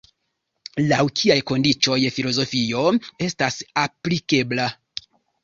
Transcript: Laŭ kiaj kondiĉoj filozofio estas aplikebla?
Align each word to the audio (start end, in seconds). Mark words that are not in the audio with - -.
Laŭ 0.91 1.03
kiaj 1.19 1.37
kondiĉoj 1.51 1.99
filozofio 2.15 2.83
estas 3.27 3.61
aplikebla? 3.85 4.69